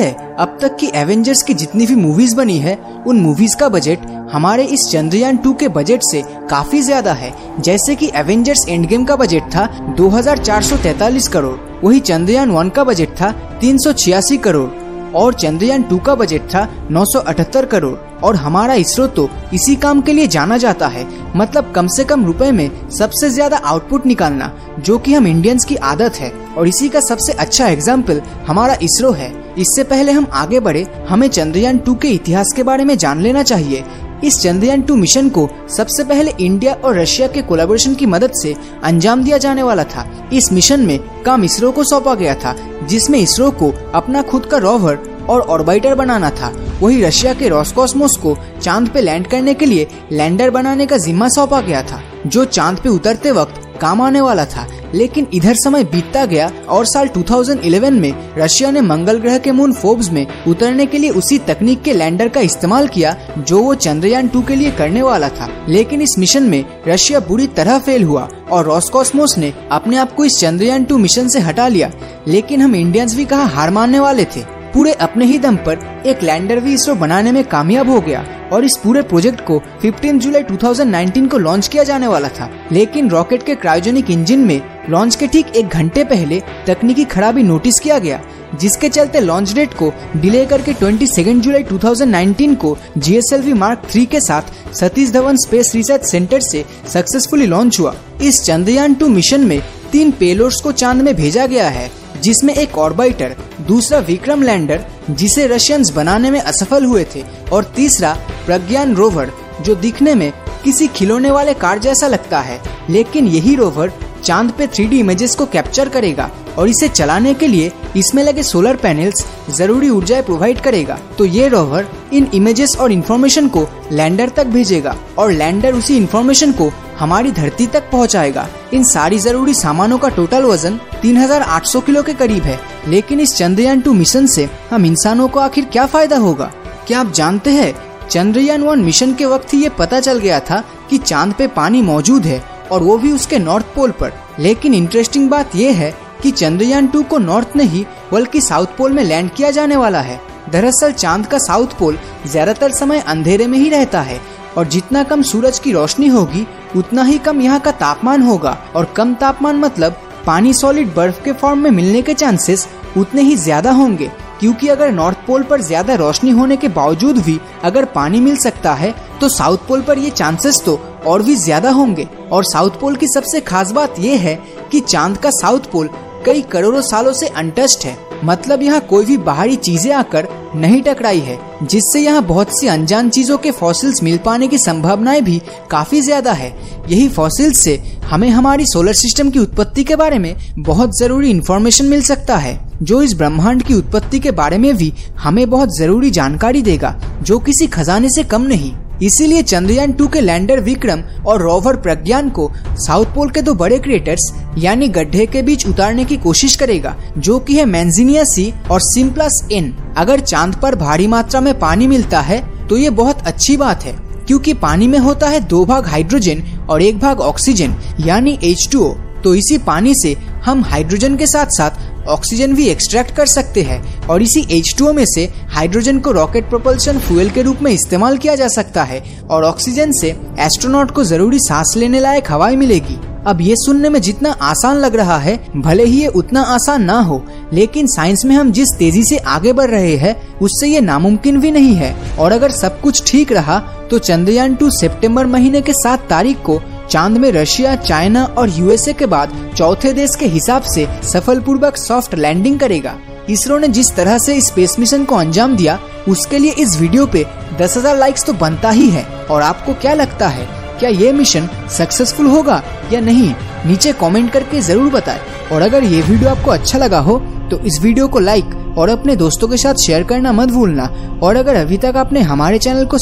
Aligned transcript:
हैं। 0.00 0.36
अब 0.36 0.58
तक 0.62 0.76
की 0.76 0.90
एवेंजर्स 0.94 1.42
की 1.42 1.54
जितनी 1.54 1.86
भी 1.86 1.94
मूवीज़ 1.96 2.34
बनी 2.36 2.58
है, 2.58 2.76
उन 3.06 3.20
मूवीज़ 3.20 3.56
का 3.56 3.68
बजट 3.68 4.06
हमारे 4.32 4.64
इस 4.66 4.88
चंद्रयान 4.90 5.36
टू 5.36 5.52
के 5.54 5.68
बजट 5.70 6.02
से 6.02 6.22
काफ़ी 6.50 6.82
ज़्यादा 6.82 7.12
है। 7.12 7.32
जैसे 7.60 7.94
कि 7.94 8.10
एवेंजर्स 8.16 8.66
एंड 8.68 8.86
गेम 8.86 9.04
का 9.04 9.16
बजट 9.16 9.54
था 9.54 9.66
2443 9.96 11.28
करोड़, 11.28 11.56
वही 11.84 12.00
चंद्रयान 12.02 12.50
वन 12.50 12.68
का 12.68 12.84
बजट 12.84 13.16
था 13.20 13.32
तीन 13.60 13.78
सौ 13.78 13.92
छियासी 13.94 14.36
करोड़, 14.38 14.68
और 15.14 15.34
चंद्रयान 15.34 15.82
टू 15.82 15.98
का 15.98 16.14
बजट 16.14 16.54
था 16.54 16.68
978 16.90 17.66
करोड़। 17.66 17.96
और 18.20 18.36
हमारा 18.36 18.74
इसरो 18.76 19.06
तो 19.08 19.28
इसी 19.54 19.76
काम 19.76 20.00
के 20.00 20.12
लिए 20.12 20.26
जाना 20.26 20.56
जाता 20.58 20.86
है। 20.88 21.06
मतलब 21.36 21.72
कम 21.72 21.86
से 21.86 22.04
कम 22.04 22.24
रुपए 22.26 22.50
में 22.52 22.70
सबसे 22.90 23.30
ज़्यादा 23.30 23.56
आउटपुट 23.56 24.06
निकालना, 24.06 24.52
जो 24.78 24.98
कि 24.98 25.14
हम 25.14 25.26
इंडियंस 25.26 25.64
की 25.64 25.76
आदत 25.76 26.16
है। 26.16 26.32
और 26.50 26.68
इसी 26.68 26.88
का 26.88 27.00
सबसे 27.00 27.32
अच्छा 27.34 27.68
एग्ज़ाम्पल 27.68 28.20
हमारा 28.46 28.76
इसरो 28.82 29.10
है। 29.12 29.32
इससे 29.58 29.84
पहले 29.84 30.12
हम 30.12 30.26
आगे 30.34 30.60
बढ़े, 30.60 30.86
हमें 31.08 31.28
चंद्रयान 31.28 31.78
टू 31.78 31.94
के 31.94 32.08
इतिहास 32.10 32.52
के 32.56 32.62
बारे 32.62 32.84
में 32.84 32.96
जान 32.98 33.20
लेना 33.20 33.42
चाहिए। 33.42 33.84
इस 34.24 34.40
चंद्रयान 34.40 34.82
टू 34.82 34.94
मिशन 34.96 35.28
को 35.28 35.48
सबसे 35.76 36.04
पहले 36.04 36.32
इंडिया 36.40 36.72
और 36.74 36.98
रशिया 36.98 37.28
के 37.28 37.42
कोलाबोरेशन 37.42 37.94
की 37.94 38.06
मदद 38.06 38.32
से 38.32 38.54
अंजाम 38.84 39.22
दिया 39.24 39.38
जाने 39.38 39.62
वाला 39.62 39.84
था। 39.84 40.04
इस 40.32 40.52
मिशन 40.52 40.80
में 40.80 40.98
काम 41.24 41.44
इसरो 41.44 41.70
को 41.72 41.84
सौंपा 41.84 42.14
गया 42.14 42.34
था, 42.34 42.54
जिसमें 42.82 43.18
इसरो 43.18 43.50
को 43.52 43.72
अपना 43.94 44.22
खुद 44.22 44.46
का 44.46 44.58
रोवर 44.58 44.96
और 45.20 45.40
ऑर्बिटर 45.40 45.94
बनाना 45.94 46.30
था। 46.30 46.52
वही 46.80 47.02
रशिया 47.02 47.34
के 47.34 47.48
रॉसकॉस्मोस 47.48 48.16
को 48.16 48.36
चाँद 48.62 48.88
पे 48.88 49.00
लैंड 49.00 49.26
करने 49.26 49.54
के 49.54 49.66
लिए 49.66 49.88
लैंडर 50.12 50.50
बनाने 50.50 50.86
का 50.86 50.98
जिम्मा 50.98 51.28
सौंपा 51.28 51.60
गया 51.60 51.82
था, 51.82 52.02
जो 52.26 52.44
चाँद 52.44 52.78
पे 52.78 52.88
उतरते 52.88 53.30
वक्त 53.30 53.66
काम 53.80 54.00
आने 54.02 54.20
वाला 54.20 54.44
था। 54.44 54.66
लेकिन 54.94 55.26
इधर 55.34 55.54
समय 55.54 55.84
बीतता 55.84 56.24
गया 56.26 56.50
और 56.68 56.86
साल 56.86 57.08
2011 57.08 57.90
में 57.90 58.34
रशिया 58.38 58.70
ने 58.70 58.80
मंगल 58.80 59.18
ग्रह 59.18 59.38
के 59.38 59.52
मून 59.52 59.72
फोर्ब्स 59.72 60.10
में 60.10 60.26
उतरने 60.48 60.86
के 60.86 60.98
लिए 60.98 61.10
उसी 61.10 61.38
तकनीक 61.38 61.82
के 61.82 61.92
लैंडर 61.92 62.28
का 62.28 62.40
इस्तेमाल 62.40 62.88
किया, 62.88 63.16
जो 63.38 63.62
वो 63.62 63.74
चंद्रयान 63.74 64.28
टू 64.28 64.42
के 64.42 64.56
लिए 64.56 64.70
करने 64.70 65.02
वाला 65.02 65.28
था। 65.28 65.48
लेकिन 65.68 66.02
इस 66.02 66.18
मिशन 66.18 66.42
में 66.42 66.64
रशिया 66.88 67.20
बुरी 67.20 67.46
तरह 67.46 67.78
फेल 67.78 68.04
हुआ 68.04 68.28
और 68.50 68.64
रॉसकॉस्मोस 68.64 69.38
ने 69.38 69.54
अपने 69.72 69.96
आप 69.96 70.12
को 70.12 70.24
इस 70.24 70.38
चंद्रयान 70.40 70.84
टू 70.84 70.98
मिशन 70.98 71.28
से 71.28 71.40
हटा 71.40 71.68
लिया। 71.68 71.90
लेकिन 72.28 72.62
हम 72.62 72.74
इंडियंस 72.74 73.14
भी 73.14 73.24
कहा 73.24 73.44
हार 73.44 73.70
मानने 73.70 74.00
वाले 74.00 74.24
थे? 74.24 74.59
पूरे 74.74 74.92
अपने 74.92 75.24
ही 75.24 75.38
दम 75.38 75.56
पर 75.56 76.02
एक 76.06 76.22
लैंडर 76.22 76.60
भी 76.60 76.74
इसरो 76.74 76.94
बनाने 76.94 77.32
में 77.32 77.42
कामयाब 77.44 77.88
हो 77.90 78.00
गया 78.00 78.24
और 78.52 78.64
इस 78.64 78.76
पूरे 78.76 79.02
प्रोजेक्ट 79.02 79.40
को 79.40 79.60
15 79.84 80.18
जुलाई 80.18 80.42
2019 80.42 81.28
को 81.28 81.38
लॉन्च 81.38 81.68
किया 81.68 81.84
जाने 81.84 82.06
वाला 82.06 82.28
था। 82.28 82.50
लेकिन 82.72 83.10
रॉकेट 83.10 83.42
के 83.42 83.54
क्रायोजेनिक 83.54 84.10
इंजन 84.10 84.38
में 84.38 84.60
लॉन्च 84.90 85.16
के 85.16 85.26
ठीक 85.26 85.56
एक 85.56 85.66
घंटे 85.66 86.04
पहले 86.04 86.40
तकनीकी 86.66 87.04
खराबी 87.04 87.42
नोटिस 87.42 87.78
किया 87.80 87.98
गया, 87.98 88.20
जिसके 88.60 88.88
चलते 88.88 89.20
लॉन्च 89.20 89.52
डेट 89.54 89.74
को 89.74 89.92
डिले 90.16 90.44
करके 90.46 90.72
22 90.74 91.40
जुलाई 91.40 91.62
2019 91.62 92.54
को 92.56 92.76
जीएसएलवी 92.98 93.52
मार्क 93.52 93.82
थ्री 93.90 94.06
के 94.06 94.20
साथ 94.20 94.74
Satish 94.74 95.10
Dhawan 95.10 95.36
space 95.36 95.74
research 95.74 96.04
centre 96.04 96.40
से 96.40 96.64
सक्सेसफुली 96.88 97.46
लॉन्च 97.46 97.80
हुआ। 97.80 97.94
इस 98.22 98.42
चंद्रयान 98.44 98.94
टू 98.94 99.08
मिशन 99.08 99.46
में 99.46 99.60
तीन 99.92 100.10
पेलोर्स 100.10 100.60
को 100.60 100.72
चाँद 100.72 101.02
में 101.02 101.14
भेजा 101.14 101.46
गया 101.46 101.68
है, 101.68 101.90
जिसमें 102.22 102.54
एक 102.54 102.78
ऑर्बिटर 102.78 103.36
दूसरा 103.60 103.98
विक्रम 103.98 104.42
लैंडर, 104.42 104.84
जिसे 105.10 105.46
रशियंस 105.46 105.90
बनाने 105.90 106.30
में 106.30 106.40
असफल 106.40 106.84
हुए 106.84 107.06
थे, 107.14 107.24
और 107.52 107.64
तीसरा 107.64 108.18
प्रज्ञान 108.46 108.94
रोवर, 108.94 109.32
जो 109.60 109.74
दिखने 109.74 110.14
में 110.14 110.32
किसी 110.64 110.88
खिलौने 110.88 111.30
वाले 111.30 111.54
कार 111.54 111.78
जैसा 111.78 112.06
लगता 112.06 112.40
है, 112.40 112.60
लेकिन 112.90 113.26
यही 113.26 113.54
रोवर 113.54 113.92
चाँद 114.24 114.50
पे 114.50 114.66
थ्री 114.66 115.00
इमेजेस 115.00 115.34
को 115.34 115.46
कैप्चर 115.46 115.88
करेगा। 115.88 116.30
और 116.58 116.68
इसे 116.68 116.88
चलाने 116.88 117.34
के 117.34 117.46
लिए 117.46 117.72
इसमें 117.96 118.22
लगे 118.22 118.42
सोलर 118.42 118.76
पैनल्स 118.76 119.24
ज़रूरी 119.50 119.88
ऊर्जा 119.88 120.20
प्रोवाइड 120.22 120.60
करेगा। 120.60 120.98
तो 121.18 121.24
ये 121.24 121.48
रोवर 121.48 121.86
इन 122.12 122.30
इमेजेस 122.34 122.76
और 122.80 122.92
इन्फॉर्मेशन 122.92 123.48
को 123.48 123.66
लैंडर 123.92 124.28
तक 124.28 124.46
भेजेगा 124.46 124.96
और 125.18 125.32
लैंडर 125.32 125.74
उसी 125.74 125.96
इन्फॉर्मेशन 125.96 126.52
को 126.52 126.70
हमारी 126.98 127.30
धरती 127.32 127.66
तक 127.66 127.90
पहुंचाएगा। 127.90 128.48
इन 128.72 128.84
सारी 128.84 129.18
ज़रूरी 129.18 129.54
सामानों 129.54 129.98
का 129.98 130.08
टोटल 130.08 130.44
वज़न 130.44 130.78
3800 131.02 131.80
किलो 131.80 132.02
के 132.02 132.14
करीब 132.14 132.42
है। 132.42 132.58
लेकिन 132.88 133.20
इस 133.20 133.36
चंद्रयान 133.36 133.80
टू 133.80 133.92
मिशन 133.92 134.26
से 134.26 134.48
हम 134.70 134.86
इंसानों 134.86 135.28
को 135.28 135.40
आखिर 135.40 135.64
क्या 135.64 135.86
फ़ायदा 135.86 136.16
होगा? 136.16 136.52
क्या 136.86 137.00
आप 137.00 137.12
जानते 137.12 137.50
हैं, 137.50 137.74
चंद्रयान 138.08 138.62
वन 138.62 138.78
मिशन 138.78 139.14
के 139.14 139.26
वक्त 139.26 139.54
ही 139.54 139.62
ये 139.62 139.68
पता 139.68 140.00
चल 140.00 140.18
गया 140.18 140.40
था 140.40 140.62
कि 140.90 140.98
चाँद 140.98 141.34
पे 141.34 141.46
पानी 141.46 141.82
मौजूद 141.82 142.26
है 142.26 142.42
और 142.72 142.82
वो 142.82 142.98
भी 142.98 143.12
उसके 143.12 143.38
नॉर्थ 143.38 143.66
पोल 143.74 143.90
पर। 143.90 144.12
लेकिन 144.38 144.74
इंटरेस्टिंग 144.74 145.28
बात 145.30 145.56
यह 145.56 145.76
है 145.76 145.94
कि 146.22 146.30
चंद्रयान 146.32 146.86
टू 146.88 147.02
को 147.02 147.18
नॉर्थ 147.18 147.56
नहीं, 147.56 147.84
बल्कि 148.12 148.40
साउथ 148.40 148.76
पोल 148.78 148.92
में 148.92 149.02
लैंड 149.04 149.30
किया 149.30 149.50
जाने 149.50 149.76
वाला 149.76 150.00
है। 150.00 150.20
दरअसल 150.50 150.92
चाँद 150.92 151.26
का 151.26 151.38
साउथ 151.38 151.78
पोल 151.78 151.98
ज़्यादातर 152.26 152.72
समय 152.72 153.00
अंधेरे 153.00 153.46
में 153.46 153.58
ही 153.58 153.68
रहता 153.70 154.00
है, 154.02 154.20
और 154.56 154.66
जितना 154.66 155.02
कम 155.02 155.22
सूरज 155.22 155.58
की 155.58 155.72
रोशनी 155.72 156.06
होगी, 156.08 156.46
उतना 156.76 157.02
ही 157.02 157.18
कम 157.18 157.40
यहाँ 157.40 157.60
का 157.60 157.70
तापमान 157.72 158.22
होगा। 158.22 158.56
और 158.76 158.92
कम 158.96 159.14
तापमान 159.14 159.56
मतलब 159.58 160.00
पानी 160.26 160.52
सॉलिड 160.54 160.94
बर्फ़ 160.94 161.22
के 161.24 161.32
फॉर्म 161.32 161.58
में 161.58 161.70
मिलने 161.70 162.02
के 162.02 162.14
चांसेस 162.14 162.68
उतने 162.96 163.22
ही 163.22 163.36
ज़्यादा 163.36 163.70
होंगे, 163.72 164.10
क्योंकि 164.40 164.68
अगर 164.68 164.90
नॉर्थ 164.92 165.18
पोल 165.26 165.42
पर 165.42 165.60
ज़्यादा 165.60 165.94
रोशनी 165.94 166.30
होने 166.30 166.56
के 166.56 166.68
बावजूद 166.70 167.18
भी 167.18 167.38
अगर 167.64 167.84
पानी 167.86 168.20
मिल 168.20 168.36
सकता 168.38 168.74
है 168.74 168.94
तो 169.20 169.28
साउथ 169.28 169.66
पोल 169.68 169.82
पर 169.82 169.98
ये 169.98 170.10
चांसेस 170.10 170.62
तो 170.64 170.78
और 171.06 171.22
भी 171.22 171.34
ज़्यादा 171.36 171.70
होंगे। 171.70 172.08
और 172.32 172.44
साउथ 172.44 172.78
पोल 172.80 172.96
की 172.96 173.06
सबसे 173.08 173.40
खास 173.42 173.72
बात 173.72 173.98
यह 173.98 174.20
है 174.20 174.34
कि 174.72 174.80
चाँद 174.80 175.16
का 175.16 175.30
साउथ 175.32 175.70
पोल 175.72 175.90
कई 176.26 176.42
करोड़ों 176.42 176.80
सालों 176.82 177.12
से 177.12 177.26
अनटस्ट 177.28 177.84
है। 177.84 177.96
मतलब 178.24 178.62
यहाँ 178.62 178.80
कोई 178.80 179.04
भी 179.04 179.16
बाहरी 179.18 179.56
चीज़ें 179.58 179.92
आकर 179.94 180.28
नहीं 180.54 180.80
टकराई 180.82 181.20
है, 181.20 181.38
जिससे 181.62 182.00
यहाँ 182.00 182.22
बहुत 182.24 182.58
सी 182.58 182.66
अनजान 182.66 183.08
चीज़ों 183.10 183.36
के 183.38 183.50
फॉसिल्स 183.50 184.02
मिल 184.02 184.18
पाने 184.18 184.48
की 184.48 184.58
संभावनाएँ 184.58 185.20
भी 185.20 185.40
काफ़ी 185.70 186.00
ज़्यादा 186.02 186.32
है। 186.32 186.52
यही 186.88 187.08
फॉसिल्स 187.08 187.58
से 187.58 187.76
हमें 188.04 188.28
हमारी 188.30 188.66
सोलर 188.66 188.92
सिस्टम 188.94 189.30
की 189.30 189.38
उत्पत्ति 189.38 189.84
के 189.84 189.96
बारे 189.96 190.18
में 190.18 190.34
बहुत 190.58 190.98
ज़रूरी 190.98 191.30
इन्फॉर्मेशन 191.30 191.84
मिल 191.84 192.02
सकता 192.02 192.36
है, 192.36 192.58
जो 192.82 193.02
इस 193.02 193.14
ब्रह्मांड 193.14 193.62
की 193.62 193.74
उत्पत्ति 193.74 194.18
के 194.18 194.30
बारे 194.32 194.58
में 194.58 194.76
भी 194.76 194.92
हमें 195.18 195.48
बहुत 195.50 195.76
ज़रूरी 195.76 196.10
जानकारी 196.10 196.62
देगा, 196.62 196.94
जो 197.22 197.38
किसी 197.38 197.66
खजाने 197.68 198.08
से 198.10 198.24
कम 198.24 198.42
नहीं। 198.44 198.72
इसीलिए 199.02 199.42
चंद्रयान 199.42 199.92
टू 199.92 200.06
के 200.06 200.20
लैंडर 200.20 200.60
विक्रम 200.60 201.02
और 201.26 201.42
रोवर 201.42 201.76
प्रज्ञान 201.76 202.28
को 202.30 202.50
साउथ 202.76 203.14
पोल 203.14 203.30
के 203.30 203.42
दो 203.42 203.54
बड़े 203.54 203.78
क्रिएटर्स, 203.78 204.32
यानी 204.58 204.88
गड्ढे 204.88 205.26
के 205.26 205.42
बीच 205.42 205.66
उतारने 205.66 206.04
की 206.04 206.16
कोशिश 206.18 206.56
करेगा, 206.56 206.94
जो 207.18 207.38
कि 207.38 207.56
है 207.56 207.64
मैंजीनिया 207.66 208.24
सी 208.24 208.52
और 208.70 208.80
सिम्प्लस 208.82 209.42
एन। 209.52 209.74
अगर 209.96 210.20
चाँद 210.20 210.54
पर 210.54 210.74
भारी 210.76 211.06
मात्रा 211.06 211.40
में 211.40 211.58
पानी 211.58 211.86
मिलता 211.86 212.20
है 212.20 212.42
तो 212.68 212.76
ये 212.76 212.90
बहुत 212.92 213.26
अच्छी 213.26 213.56
बात 213.56 213.84
है, 213.84 213.92
क्योंकि 214.26 214.52
पानी 214.54 214.86
में 214.88 214.98
होता 214.98 215.28
है 215.28 215.40
दो 215.40 215.64
भाग 215.64 215.86
हाइड्रोजन 215.86 216.42
और 216.70 216.82
एक 216.82 216.98
भाग 216.98 217.20
ऑक्सीजन, 217.20 217.74
यानी 218.00 218.38
H2O 218.46 218.94
तो 219.24 219.34
इसी 219.34 219.56
पानी 219.58 219.94
से 219.94 220.12
हम 220.44 220.62
हाइड्रोजन 220.64 221.16
के 221.16 221.26
साथ 221.26 221.46
साथ 221.52 222.06
ऑक्सीजन 222.08 222.54
भी 222.54 222.68
एक्सट्रैक्ट 222.68 223.14
कर 223.16 223.26
सकते 223.26 223.62
हैं 223.62 223.99
और 224.10 224.22
इसी 224.22 224.42
H2O 224.52 224.92
में 224.94 225.04
से 225.06 225.28
हाइड्रोजन 225.50 225.98
को 225.98 226.12
रॉकेट 226.12 226.48
प्रोपल्शन 226.48 226.98
फ्यूल 226.98 227.30
के 227.30 227.42
रूप 227.42 227.58
में 227.62 227.70
इस्तेमाल 227.72 228.16
किया 228.18 228.34
जा 228.36 228.48
सकता 228.48 228.84
है 228.84 229.02
और 229.30 229.44
ऑक्सीजन 229.44 229.92
से 229.92 230.08
एस्ट्रोनॉट 230.40 230.90
को 230.90 231.04
ज़रूरी 231.04 231.38
सांस 231.40 231.74
लेने 231.76 232.00
लायक 232.00 232.30
हवाई 232.30 232.56
मिलेगी। 232.56 232.98
अब 233.26 233.40
ये 233.40 233.54
सुनने 233.56 233.88
में 233.88 234.00
जितना 234.00 234.30
आसान 234.42 234.76
लग 234.76 234.94
रहा 234.96 235.16
है, 235.18 235.38
भले 235.56 235.84
ही 235.84 236.00
ये 236.00 236.06
उतना 236.08 236.42
आसान 236.54 236.82
ना 236.82 236.98
हो, 237.00 237.22
लेकिन 237.52 237.86
साइंस 237.86 238.24
में 238.24 238.34
हम 238.36 238.52
जिस 238.52 238.72
तेज़ी 238.78 239.02
से 239.04 239.16
आगे 239.18 239.52
बढ़ 239.52 239.70
रहे 239.70 239.96
हैं, 239.96 240.14
उससे 240.38 240.68
ये 240.68 240.80
नामुमकिन 240.80 241.40
भी 241.40 241.50
नहीं 241.50 241.74
है। 241.74 241.94
और 242.16 242.32
अगर 242.32 242.50
सब 242.52 242.80
कुछ 242.80 243.02
ठीक 243.06 243.32
रहा 243.32 243.58
तो 243.90 243.98
चंद्रयान 243.98 244.54
टू 244.54 244.70
सितंबर 244.70 245.26
महीने 245.26 245.60
के 245.60 245.72
सात 245.74 246.08
तारीख 246.10 246.42
को 246.46 246.60
चाँद 246.90 247.18
में 247.18 247.30
रशिया, 247.32 247.74
चाइना 247.76 248.24
और 248.24 248.50
यूएसए 248.50 248.92
के 248.92 249.06
बाद 249.06 249.38
चौथे 249.56 249.92
देश 249.92 250.16
के 250.16 250.26
हिसाब 250.28 250.62
से 250.64 250.86
सफलपूर्वक 251.04 251.76
सॉफ्ट 251.76 252.14
लैंडिंग 252.14 252.58
करेगा। 252.60 252.96
इसरो 253.28 253.58
ने 253.58 253.68
जिस 253.68 253.94
तरह 253.96 254.18
से 254.18 254.40
स्पेस 254.40 254.78
मिशन 254.78 255.04
को 255.04 255.16
अंजाम 255.16 255.56
दिया 255.56 255.78
उसके 256.08 256.38
लिए 256.38 256.52
इस 256.58 256.78
वीडियो 256.80 257.06
पे 257.06 257.24
10,000 257.58 257.96
लाइक्स 257.96 258.24
तो 258.24 258.32
बनता 258.34 258.70
ही 258.70 258.88
है। 258.90 259.04
और 259.26 259.42
आपको 259.42 259.74
क्या 259.74 259.94
लगता 259.94 260.28
है 260.28 260.46
क्या 260.78 260.90
ये 260.90 261.12
मिशन 261.12 261.48
सक्सेसफुल 261.70 262.26
होगा 262.26 262.62
या 262.92 263.00
नहीं? 263.00 263.34
नीचे 263.66 263.92
कमेंट 263.92 264.30
करके 264.32 264.60
ज़रूर 264.60 264.90
बताएँ। 264.92 265.20
और 265.52 265.62
अगर 265.62 265.84
ये 265.84 266.00
वीडियो 266.02 266.30
आपको 266.30 266.50
अच्छा 266.50 266.78
लगा 266.78 266.98
हो 267.00 267.18
तो 267.50 267.58
इस 267.60 267.80
वीडियो 267.82 268.08
को 268.08 268.18
लाइक 268.20 268.58
और 268.78 268.88
अपने 268.88 269.16
दोस्तों 269.16 269.48
के 269.48 269.56
साथ 269.56 269.74
शेयर 269.86 270.02
करना 270.04 270.32
मत 270.32 270.48
भूलना। 270.48 270.84
और 271.22 271.36
अगर 271.36 271.54
अभी 271.56 271.78
तक 271.78 271.96
आपने 271.96 272.20
हमारे 272.22 272.58
चैनल 272.58 272.84
को 272.86 272.98